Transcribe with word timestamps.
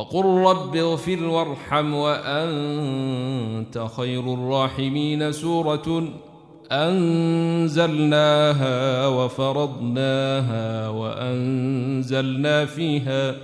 وقل 0.00 0.24
رب 0.24 0.76
اغفر 0.76 1.24
وارحم 1.24 1.94
وأنت 1.94 3.86
خير 3.96 4.34
الراحمين 4.34 5.32
سورة 5.32 6.08
أنزلناها 6.72 8.26
وفرضناها 9.06 10.88
وأنزلنا 10.88 12.66
فيها 12.66 13.34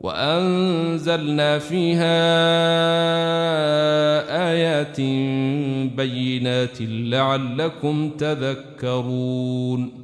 وأنزلنا 0.00 1.58
فيها 1.58 2.20
آيات 4.50 5.00
بينات 5.96 6.76
لعلكم 6.80 8.10
تذكرون 8.10 10.03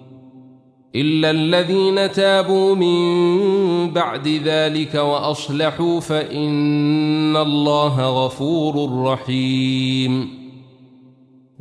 إلا 0.95 1.31
الذين 1.31 2.11
تابوا 2.11 2.75
من 2.75 3.91
بعد 3.93 4.27
ذلك 4.27 4.95
وأصلحوا 4.95 5.99
فإن 5.99 7.37
الله 7.37 8.25
غفور 8.25 9.03
رحيم. 9.03 10.41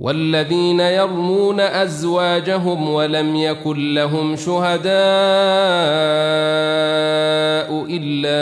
والذين 0.01 0.81
يرمون 0.81 1.61
أزواجهم 1.61 2.91
ولم 2.91 3.36
يكن 3.36 3.95
لهم 3.95 4.36
شهداء 4.36 4.91
إلا 7.91 8.41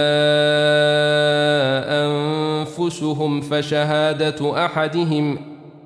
أنفسهم 2.07 3.41
فشهادة 3.41 4.65
أحدهم 4.65 5.48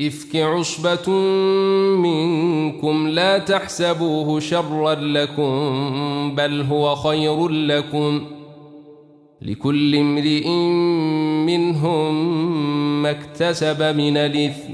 إفك 0.00 0.36
عصبة 0.36 1.12
منكم 1.96 3.08
لا 3.08 3.38
تحسبوه 3.38 4.40
شرا 4.40 4.94
لكم 4.94 6.34
بل 6.36 6.60
هو 6.60 6.94
خير 6.94 7.48
لكم. 7.48 8.20
لكل 9.42 9.96
امرئ 9.96 10.48
منهم 11.46 12.14
ما 13.02 13.10
اكتسب 13.10 13.82
من 13.82 14.16
الإثم 14.16 14.72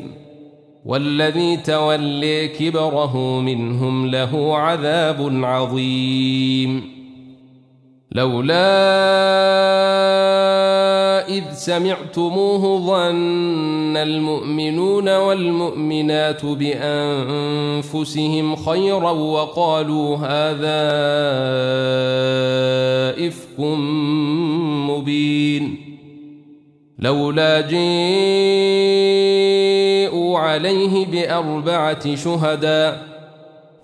والذي 0.84 1.56
تولي 1.56 2.48
كبره 2.48 3.40
منهم 3.40 4.06
له 4.06 4.56
عذاب 4.56 5.44
عظيم. 5.44 6.95
لولا 8.12 8.66
إذ 11.28 11.44
سمعتموه 11.52 12.86
ظن 12.86 13.96
المؤمنون 13.96 15.16
والمؤمنات 15.16 16.44
بأنفسهم 16.46 18.06
خيرا 18.56 19.10
وقالوا 19.10 20.16
هذا 20.16 20.86
إفك 23.28 23.60
مبين. 24.90 25.86
لولا 26.98 27.60
جيءوا 27.60 27.78
عليه 30.38 31.06
بأربعة 31.06 32.14
شهداء 32.14 33.15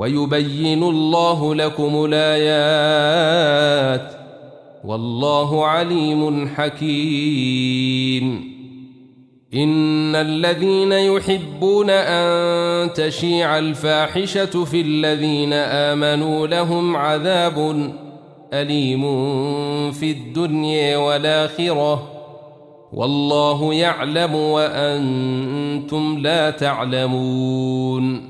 ويبين 0.00 0.82
الله 0.82 1.54
لكم 1.54 2.08
الآيات 2.12 4.12
والله 4.84 5.66
عليم 5.66 6.48
حكيم. 6.48 8.50
إن 9.54 10.14
الذين 10.14 10.92
يحبون 10.92 11.90
أن 11.90 12.92
تشيع 12.92 13.58
الفاحشة 13.58 14.64
في 14.64 14.80
الذين 14.80 15.52
آمنوا 15.52 16.46
لهم 16.46 16.96
عذاب 16.96 17.90
أليم 18.52 19.02
في 19.92 20.10
الدنيا 20.10 20.96
والآخرة. 20.96 22.10
والله 22.92 23.74
يعلم 23.74 24.34
وأنتم 24.34 26.18
لا 26.18 26.50
تعلمون. 26.50 28.29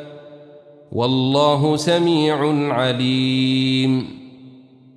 والله 0.91 1.75
سميع 1.75 2.37
عليم. 2.73 4.21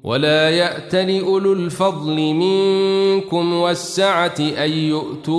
ولا 0.05 0.51
يأت 0.51 0.95
لأولو 0.95 1.53
الفضل 1.53 2.35
منكم 2.35 3.53
والسعة 3.53 4.35
أن 4.39 4.71
يؤتوا 4.71 5.35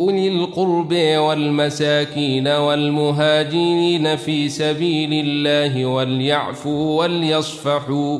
أولي 0.00 0.28
القرب 0.28 0.94
والمساكين 0.94 2.48
والمهاجرين 2.48 4.16
في 4.16 4.48
سبيل 4.48 5.26
الله 5.26 5.86
وليعفوا 5.86 7.02
وليصفحوا. 7.02 8.18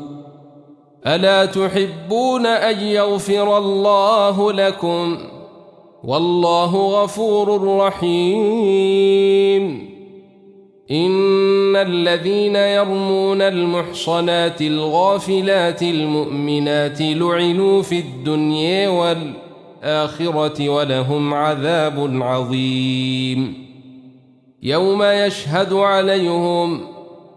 ألا 1.07 1.45
تحبون 1.45 2.47
أن 2.47 2.81
يغفر 2.81 3.59
الله 3.59 4.53
لكم؟ 4.53 5.19
والله 6.05 7.03
غفور 7.03 7.79
رحيم. 7.79 9.63
إن 10.91 11.77
الذين 11.77 12.57
يرمون 12.57 13.43
المحصنات 13.43 14.63
الغافلات 14.63 15.83
المؤمنات 15.83 17.01
لعنوا 17.01 17.83
في 17.83 17.99
الدنيا 17.99 18.89
والآخرة 18.89 20.69
ولهم 20.69 21.35
عذاب 21.35 22.23
عظيم. 22.23 23.55
يوم 24.63 25.03
يشهد 25.03 25.73
عليهم 25.73 26.81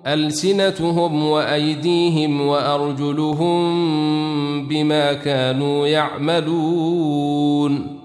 ألسنتهم 0.08 1.28
وأيديهم 1.28 2.48
وأرجلهم 2.48 3.66
بما 4.68 5.14
كانوا 5.14 5.88
يعملون. 5.88 8.05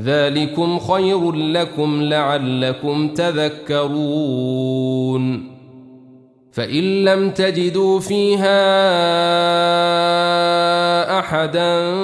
ذلكم 0.00 0.78
خير 0.78 1.32
لكم 1.32 2.02
لعلكم 2.02 3.08
تذكرون. 3.08 4.80
فإن 6.52 7.04
لم 7.04 7.30
تجدوا 7.30 8.00
فيها 8.00 8.60
أحدا 11.18 11.94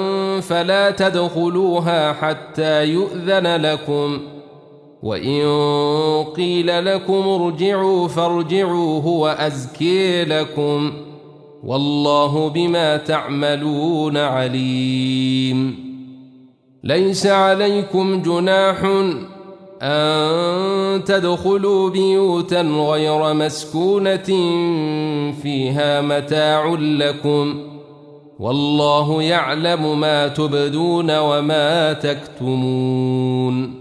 فلا 0.41 0.91
تدخلوها 0.91 2.13
حتى 2.13 2.85
يؤذن 2.85 3.55
لكم. 3.55 4.19
وإن 5.03 5.43
قيل 6.35 6.85
لكم 6.85 7.27
ارجعوا 7.27 8.07
فارجعوا 8.07 9.01
هو 9.01 9.27
أزكي 9.27 10.23
لكم. 10.23 10.93
والله 11.63 12.49
بما 12.49 12.97
تعملون 12.97 14.17
عليم. 14.17 15.87
ليس 16.83 17.27
عليكم 17.27 18.21
جناح 18.21 18.83
أن 19.81 21.03
تدخلوا 21.03 21.89
بيوتا 21.89 22.61
غير 22.61 23.33
مسكونة 23.33 24.27
فيها 25.41 26.01
متاع 26.01 26.75
لكم 26.79 27.67
والله 28.39 29.23
يعلم 29.23 29.99
ما 29.99 30.27
تبدون 30.27 31.17
وما 31.17 31.93
تكتمون 31.93 33.75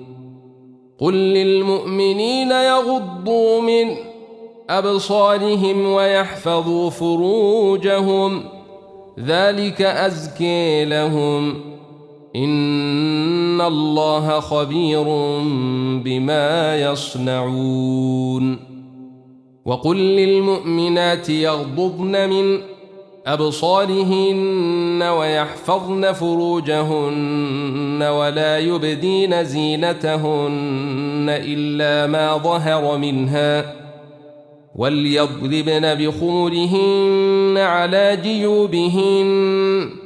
قل 0.99 1.15
للمؤمنين 1.15 2.51
يغضوا 2.51 3.61
من 3.61 3.97
أبصارهم 4.71 5.87
ويحفظوا 5.87 6.91
فروجهم 6.91 8.43
ذلك 9.21 9.83
أزكي 9.83 10.85
لهم 10.85 11.76
إن 12.37 13.61
الله 13.61 14.41
خبير 14.41 15.05
بما 16.05 16.77
يصنعون 16.77 18.59
وقل 19.65 19.97
للمؤمنات 19.97 21.29
يغضضن 21.29 22.29
من 22.29 22.59
أبصارهن 23.27 25.03
ويحفظن 25.03 26.13
فروجهن 26.13 28.03
ولا 28.03 28.59
يبدين 28.59 29.45
زينتهن 29.45 31.27
إلا 31.29 32.07
ما 32.13 32.37
ظهر 32.37 32.99
منها 32.99 33.75
وليضربن 34.77 35.95
بخمرهن 35.95 37.55
على 37.59 38.19
جيوبهن 38.23 40.06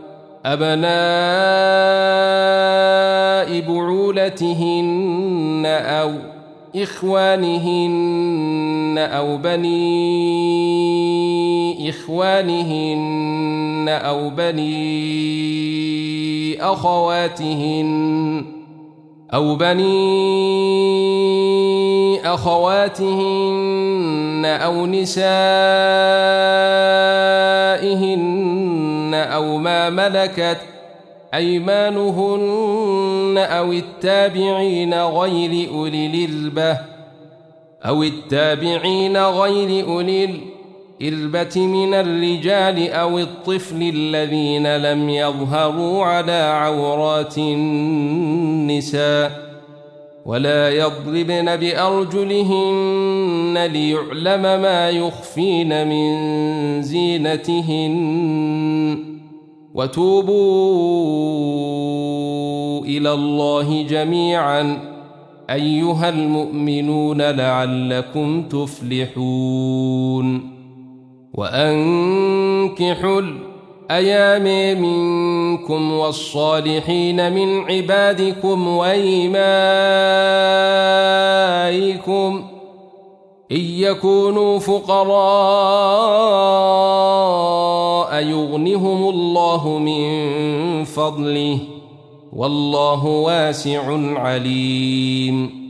أبناء 0.45 0.91
بعولتهن 3.61 5.63
أو 5.65 6.11
إخوانهن 6.75 8.97
أو 8.97 9.37
بني 9.37 9.79
إخوانهن 11.89 13.85
أو 13.89 14.29
بني 14.29 14.71
أخواتهن 16.63 18.45
أو 19.33 19.55
بني 19.55 20.41
أخواتهن 22.33 24.45
أو 24.45 24.85
نسائهن 24.85 26.30
أو 29.41 29.57
ما 29.57 29.89
ملكت 29.89 30.57
أيمانهن 31.33 33.37
أو 33.37 33.71
التابعين 33.71 34.93
غير 34.93 35.69
أولي 35.69 36.25
الإربة 36.25 36.77
أو 37.85 38.03
التابعين 38.03 39.17
غير 39.17 39.87
أولي 39.87 40.29
الإربة 41.01 41.67
من 41.67 41.93
الرجال 41.93 42.91
أو 42.91 43.19
الطفل 43.19 43.91
الذين 43.95 44.77
لم 44.77 45.09
يظهروا 45.09 46.05
على 46.05 46.57
عورات 46.61 47.37
النساء 47.37 49.31
ولا 50.25 50.69
يضربن 50.69 51.55
بأرجلهن 51.55 53.57
ليعلم 53.71 54.41
ما 54.41 54.89
يخفين 54.89 55.87
من 55.87 56.81
زينتهن 56.81 58.41
وتوبوا 59.73 60.35
إلى 62.85 63.13
الله 63.13 63.81
جميعا. 63.81 64.77
أيها 65.49 66.09
المؤمنون 66.09 67.21
لعلكم 67.21 68.43
تفلحون. 68.43 69.81
وأنكحوا 71.33 73.21
الأيام 73.91 74.81
منكم 74.81 75.91
والصالحين 75.91 77.33
من 77.33 77.71
عبادكم 77.71 78.67
وإيمائكم 78.67 79.31
إن 83.51 83.57
يكونوا 83.57 84.59
فقراء 84.59 85.11
يغنهم 88.23 89.09
الله 89.09 89.69
من 89.77 90.83
فضله 90.83 91.59
والله 92.33 93.05
واسع 93.05 93.81
عليم. 94.19 95.61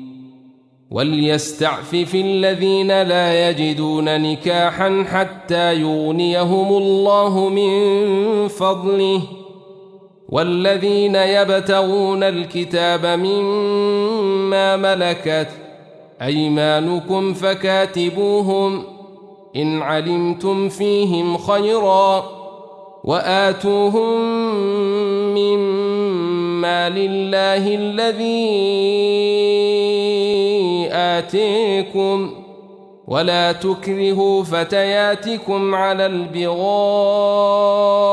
وليستعفف 0.92 2.16
الذين 2.16 3.02
لا 3.02 3.50
يجدون 3.50 4.22
نكاحا 4.22 5.06
حتى 5.12 5.82
يغنيهم 5.82 6.68
الله 6.78 7.50
من 7.50 8.48
فضله. 8.48 9.22
والذين 10.30 11.16
يبتغون 11.16 12.24
الكتاب 12.24 13.06
مما 13.06 14.78
ملكت 14.78 15.61
أيمانكم 16.22 17.34
فكاتبوهم 17.34 18.84
إن 19.56 19.82
علمتم 19.82 20.70
فيهم 20.70 21.38
خيرا 21.38 22.24
وآتوهم 23.04 24.22
مما 25.36 26.90
لله 26.90 27.76
الذي 27.76 28.62
آتيكم 30.92 32.32
ولا 33.08 33.52
تكرهوا 33.52 34.44
فتياتكم 34.44 35.76
على 35.76 36.06
البغاء 36.06 38.11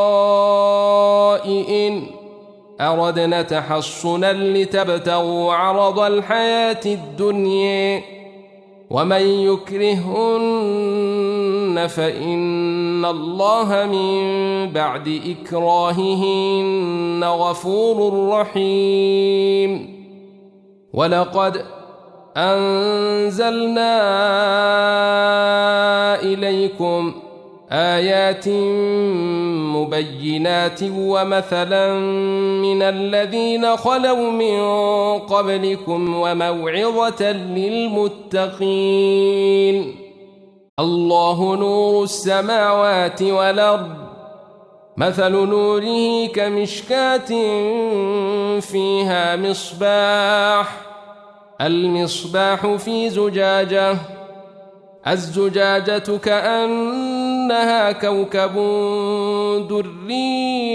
أردنا 2.80 3.42
تحصنا 3.42 4.32
لتبتغوا 4.32 5.52
عرض 5.54 5.99
الحياة 5.99 6.80
الدنيا. 6.87 8.02
ومن 8.90 9.20
يكرهن 9.20 9.99
فإن 11.88 13.04
الله 13.04 13.87
من 13.92 14.20
بعد 14.73 15.20
إكراههن 15.26 17.25
غفور 17.25 18.28
رحيم. 18.28 19.99
ولقد 20.94 21.64
أنزلنا 22.37 23.92
إليكم 26.23 27.14
آيات 27.72 28.48
مبينات 29.76 30.80
ومثلا 30.82 31.94
من 32.62 32.82
الذين 32.82 33.76
خلوا 33.76 34.30
من 34.30 34.60
قبلكم 35.18 36.14
وموعظة 36.14 37.32
للمتقين. 37.32 38.54
الله 40.80 41.56
نور 41.56 42.04
السماوات 42.04 43.22
والأرض. 43.22 43.88
مثل 44.96 45.32
نوره 45.32 46.26
كمشكاة 46.26 47.28
فيها 48.60 49.37
مصباح. 49.37 50.76
المصباح 51.60 52.66
في 52.66 53.10
زجاجة. 53.10 53.96
الزجاجة 55.06 55.98
كأنها 57.49 57.93
كوكب 57.93 58.55
دري 59.69 60.69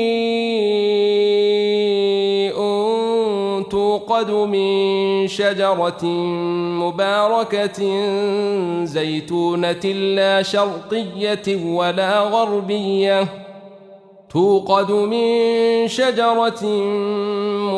توقد 3.69 4.31
من 4.31 5.27
شجرة 5.27 6.05
مباركة 6.83 7.79
زيتونة 8.85 9.85
لا 10.15 10.41
شرقية 10.41 11.65
ولا 11.65 12.19
غربية 12.19 13.27
توقد 14.29 14.91
من 14.91 15.87
شجرة 15.87 16.63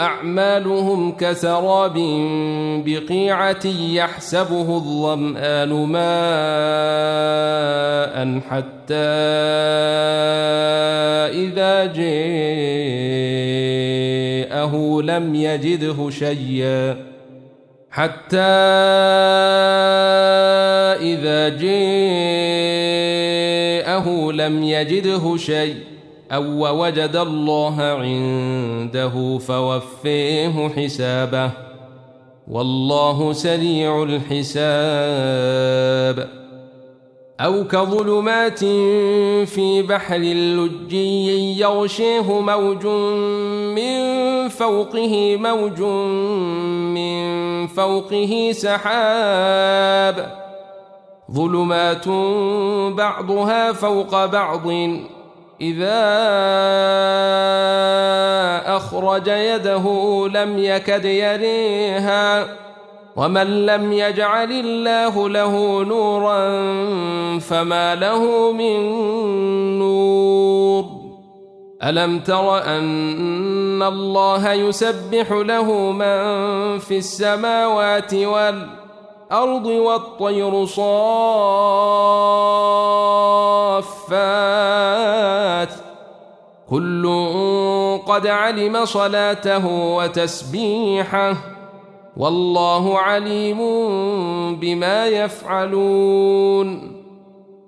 أعمالهم 0.00 1.12
كسراب 1.12 1.94
بقيعة 2.86 3.66
يحسبه 3.66 4.76
الظمآن 4.76 5.68
ماء 5.68 6.02
حتى 8.50 8.94
إذا 11.32 11.86
جاءه 11.86 12.12
لم 15.02 15.34
يجده 15.34 16.10
شيئا 16.10 16.96
حتى 17.90 18.38
إذا 21.00 21.48
جاءه 21.48 21.72
لم 24.32 24.62
يجده 24.62 25.36
شيئا 25.36 25.91
أو 26.32 26.82
وجد 26.84 27.16
الله 27.16 27.82
عنده 27.82 29.38
فوفيه 29.38 30.68
حسابه. 30.68 31.50
والله 32.48 33.32
سريع 33.32 34.02
الحساب. 34.02 34.58
أو 37.40 37.64
كظلمات 37.64 38.58
في 39.48 39.82
بحر 39.82 40.18
لجي 40.18 41.60
يغشيه 41.60 42.40
موج 42.40 42.86
من 43.76 44.48
فوقه 44.48 45.36
موج 45.36 45.80
من 46.94 47.22
فوقه 47.66 48.52
سحاب. 48.52 50.32
ظلمات 51.32 52.08
بعضها 52.96 53.72
فوق 53.72 54.26
بعض. 54.26 54.66
إذا 55.62 56.02
أخرج 58.76 59.26
يده 59.26 59.84
لم 60.28 60.58
يكد 60.58 61.04
يريها 61.04 62.46
ومن 63.16 63.66
لم 63.66 63.92
يجعل 63.92 64.52
الله 64.52 65.28
له 65.28 65.84
نورا 65.84 66.48
فما 67.38 67.94
له 67.94 68.52
من 68.52 68.78
نور. 69.78 70.84
ألم 71.82 72.18
تر 72.18 72.64
أن 72.64 73.82
الله 73.82 74.52
يسبح 74.52 75.30
له 75.30 75.90
من 75.90 76.78
في 76.78 76.98
السماوات 76.98 78.14
والأرض 78.14 78.81
والطير 79.66 80.66
صافات. 80.66 80.88
كل 86.70 87.22
قد 88.06 88.26
علم 88.26 88.84
صلاته 88.84 89.96
وتسبيحه. 89.96 91.36
والله 92.16 92.98
عليم 92.98 93.58
بما 94.56 95.06
يفعلون. 95.06 96.92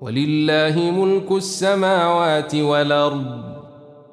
ولله 0.01 0.91
ملك 0.91 1.33
السماوات 1.33 2.55
والأرض. 2.55 3.55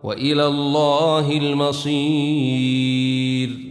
وإلى 0.03 0.48
الله 0.48 1.31
المصير. 1.31 3.71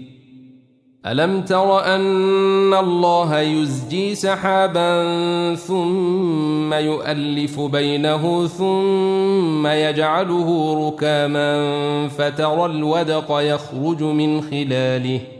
ألم 1.07 1.41
تر 1.43 1.85
أن 1.85 2.75
الله 2.75 3.41
يزجي 3.41 4.15
سحابا 4.15 5.55
ثم 5.55 6.75
يؤلف 6.75 7.61
بينه 7.61 8.47
ثم 8.47 9.67
يجعله 9.67 10.79
ركاما 10.89 12.09
فترى 12.09 12.67
الودق 12.67 13.27
يخرج 13.31 14.03
من 14.03 14.41
خلاله 14.41 15.21
ۖ 15.37 15.40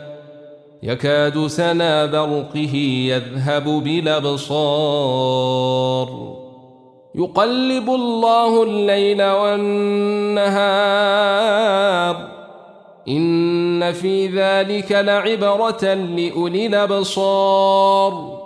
يكاد 0.83 1.47
سنا 1.47 2.05
برقه 2.05 2.75
يذهب 3.07 3.63
بالأبصار. 3.63 4.47
يقلب 7.15 7.89
الله 7.89 8.63
الليل 8.63 9.23
والنهار. 9.23 10.51
إن 13.07 13.91
في 13.91 14.27
ذلك 14.27 14.91
لعبرة 14.91 15.93
لأولي 15.93 16.65
الأبصار. 16.65 18.41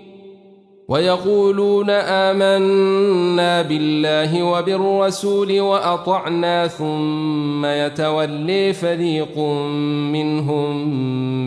ويقولون 0.91 1.89
آمنا 1.89 3.61
بالله 3.61 4.43
وبالرسول 4.43 5.59
وأطعنا 5.61 6.67
ثم 6.67 7.65
يتولي 7.65 8.73
فريق 8.73 9.37
منهم 10.11 10.87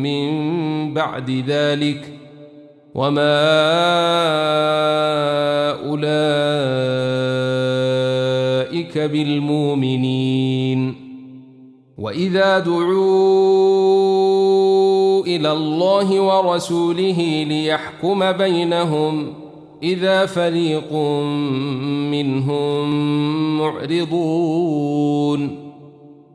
من 0.03 0.95
بعد 0.95 1.45
ذلك 1.49 2.13
وما 2.95 3.41
أولئك 5.85 6.09
بالمؤمنين 8.99 10.95
وإذا 11.99 12.59
دعوا 12.59 14.05
إلى 15.27 15.53
الله 15.53 16.21
ورسوله 16.21 17.45
ليحكم 17.49 18.33
بينهم 18.33 19.35
إذا 19.83 20.27
فريق 20.27 20.93
منهم 22.13 22.89
معرضون 23.59 24.95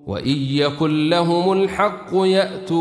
وإن 0.08 0.38
يكن 0.49 1.10
لهم 1.10 1.52
الحق 1.54 2.13
يأتوا 2.13 2.80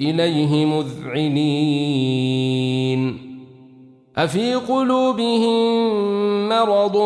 إليه 0.00 0.66
مذعنين 0.66 2.00
أفي 4.16 4.54
قلوبهم 4.54 5.98
مرض 6.48 6.96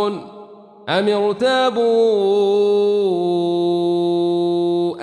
أم 0.88 1.08
ارتابوا 1.08 1.84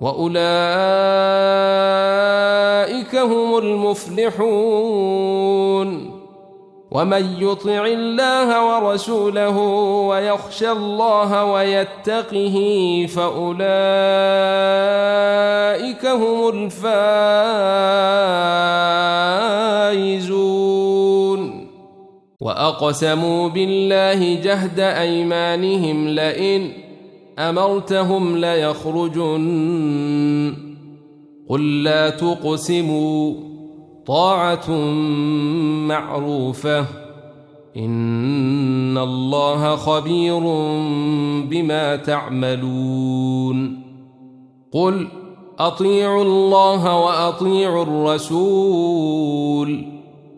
وأولئك 0.00 0.34
هم 3.16 3.58
المفلحون. 3.58 5.34
ومن 6.90 7.42
يطع 7.42 7.86
الله 7.86 8.48
ورسوله 8.66 9.58
ويخشى 10.08 10.70
الله 10.70 11.44
ويتقه 11.44 12.56
فأولئك 13.16 13.64
هم 16.06 16.48
الفائزون. 16.48 17.24
وأقسموا 22.40 23.48
بالله 23.48 24.34
جهد 24.34 24.80
أيمانهم 24.80 26.08
لئن 26.08 26.83
أمرتهم 27.38 28.36
ليخرجن. 28.36 29.44
قل 31.48 31.82
لا 31.82 32.10
تقسموا. 32.10 33.34
طاعة 34.06 34.70
معروفة. 35.88 36.86
إن 37.76 38.98
الله 38.98 39.76
خبير 39.76 40.40
بما 41.48 41.96
تعملون. 41.96 43.82
قل 44.72 45.08
أطيعوا 45.58 46.22
الله 46.22 47.00
وأطيعوا 47.00 47.82
الرسول. 47.82 49.84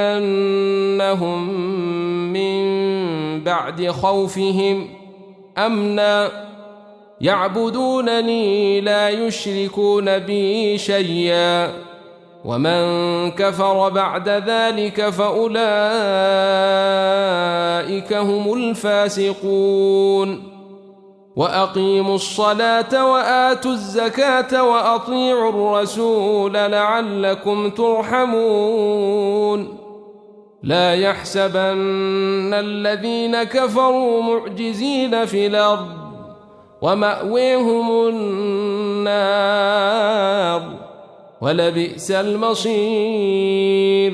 من 2.33 2.63
بعد 3.43 3.87
خوفهم. 3.89 4.89
امنا 5.57 6.31
يعبدونني 7.21 8.81
لا 8.81 9.09
يشركون 9.09 10.19
بي 10.19 10.77
شيئا. 10.77 11.71
ومن 12.45 13.31
كفر 13.31 13.89
بعد 13.89 14.29
ذلك 14.29 15.09
فأولئك 15.09 15.53
هم 18.13 18.53
الفاسقون. 18.53 20.50
وأقيموا 21.36 22.15
الصلاة 22.15 23.12
وآتوا 23.12 23.72
الزكاة 23.72 24.63
وأطيعوا 24.63 25.50
الرسول 25.50 26.54
لعلكم 26.54 27.70
ترحمون. 27.70 29.78
لا 30.63 30.96
يحسبن 30.96 32.54
الذين 32.54 33.44
كفروا 33.44 34.24
معجزين 34.24 35.26
في 35.26 35.48
الأرض 35.48 35.88
ومأويهم 36.82 38.08
النار 38.08 39.41
ولبئس 41.41 42.12
المصير. 42.12 44.13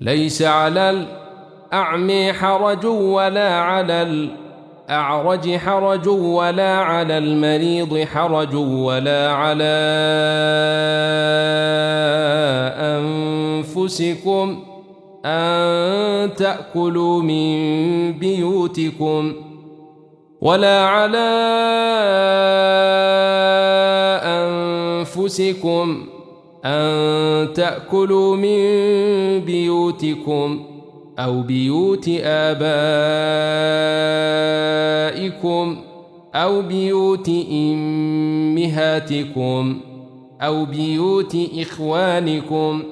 ليس 0.00 0.42
على 0.42 1.06
الأعمي 1.72 2.32
حرج 2.32 2.84
ولا 2.86 3.60
على 3.60 4.02
الأعرج 4.02 5.56
حرج 5.56 6.08
ولا 6.08 6.76
على 6.76 7.18
المريض 7.18 7.98
حرج 7.98 8.54
ولا 8.54 9.32
على 9.32 9.76
أنفسكم 12.78 14.62
أن 15.24 16.34
تأكلوا 16.34 17.22
من 17.22 18.12
بيوتكم 18.12 19.32
ولا 20.40 20.84
على 20.84 21.28
أنفسكم 24.24 26.06
أن 26.66 27.52
تأكلوا 27.52 28.36
من 28.36 28.58
بيوتكم 29.44 30.64
أو 31.18 31.42
بيوت 31.42 32.08
آبائكم 32.22 32.66
أو 36.34 36.62
بيوت 36.62 37.28
إمهاتكم 38.52 39.80
أو 40.42 40.64
بيوت 40.64 41.36
إخوانكم 41.58 42.82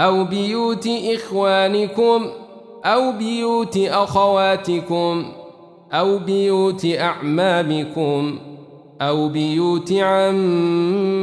أو 0.00 0.24
بيوت 0.24 0.88
إخوانكم 1.14 2.26
أو 2.84 3.12
بيوت 3.12 3.76
أخواتكم 3.76 5.24
أو 5.92 6.18
بيوت 6.18 6.86
أعمامكم 6.86 8.38
أو 9.00 9.28
بيوت 9.28 9.92
عماتكم 9.92 11.22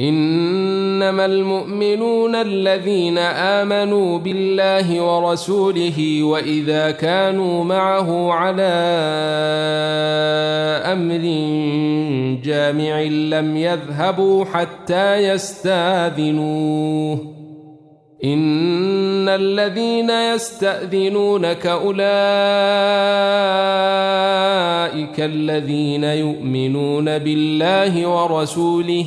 إنما 0.00 1.24
المؤمنون 1.24 2.34
الذين 2.34 3.18
آمنوا 3.18 4.18
بالله 4.18 5.02
ورسوله 5.02 6.22
وإذا 6.22 6.90
كانوا 6.90 7.64
معه 7.64 8.32
على 8.32 8.62
أمر 10.92 11.22
جامع 12.44 13.00
لم 13.02 13.56
يذهبوا 13.56 14.44
حتى 14.44 15.16
يستاذنوه. 15.16 17.18
إن 18.24 19.28
الذين 19.28 20.10
يستأذنونك 20.10 21.66
أولئك 21.66 22.00
الذين 25.20 26.04
يؤمنون 26.04 27.18
بالله 27.18 28.06
ورسوله 28.06 29.06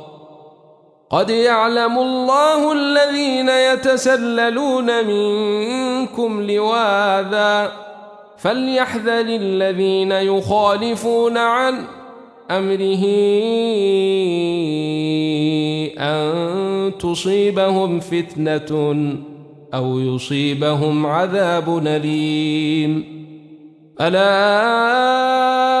قد 1.11 1.29
يعلم 1.29 1.99
الله 1.99 2.73
الذين 2.73 3.49
يتسللون 3.49 5.07
منكم 5.07 6.41
لواذا 6.51 7.71
فليحذر 8.37 9.25
الذين 9.25 10.11
يخالفون 10.11 11.37
عن 11.37 11.83
أمره 12.51 13.05
أن 15.99 16.91
تصيبهم 16.99 17.99
فتنة 17.99 18.95
أو 19.73 19.99
يصيبهم 19.99 21.05
عذاب 21.05 21.87
أليم. 21.87 23.21
ألا 24.01 25.80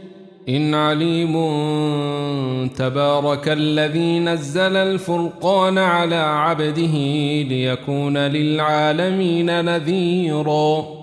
إن 0.55 0.75
عليم 0.75 1.33
تبارك 2.67 3.49
الذي 3.49 4.19
نزل 4.19 4.75
الفرقان 4.75 5.77
على 5.77 6.15
عبده 6.15 6.95
ليكون 7.49 8.17
للعالمين 8.17 9.65
نذيراً. 9.65 11.00